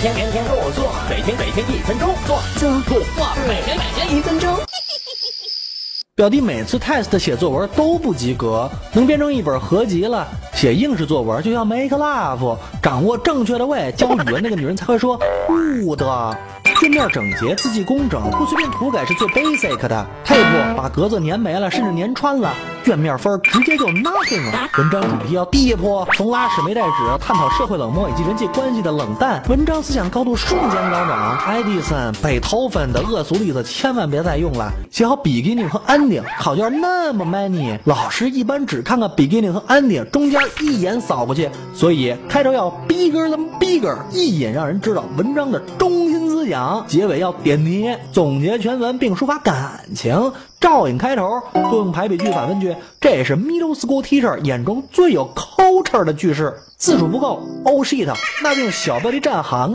[0.00, 2.38] 天天天天跟我做，每天每天一分钟，做。
[2.56, 2.70] 做。
[2.86, 4.56] 不做，每天每天一分钟。
[6.14, 10.26] 表弟每次 test 写作文都不及格，能编成一本合集了。
[10.54, 16.38] 写应试作文就要 make love，掌握正确的位，教语文那个女人才会说不的。
[16.80, 20.06] 卷面整洁，字迹工整，不随便涂改是最 basic 的。
[20.24, 22.54] tape 把格子粘没了，甚至粘穿了，
[22.84, 24.68] 卷面分直接就 nothing 了。
[24.78, 26.90] 文章主题要 deep，从拉屎没带纸
[27.20, 29.42] 探讨社会冷漠以及人际关系的冷淡。
[29.48, 31.38] 文章思想高度瞬间高涨。
[31.38, 34.70] Edison、贝多芬的恶俗例子千万别再用了。
[34.90, 41.50] 写好 beginning 和 ending，考卷那么 many，老师一般只看看 beginning 和 ending，中间一眼扫过去。
[41.74, 45.99] 所以开头要 bigger than bigger，一眼让人知道文章的中
[46.40, 46.86] 思想。
[46.88, 50.32] 结尾要点题，总结全文并抒发感情。
[50.58, 56.54] 照应开头，多用排比句、反问句，这是 middle school teacher 眼中最有 culture 的句式。
[56.76, 58.10] 字数不够，oh shit，
[58.42, 59.74] 那就用小标题占行。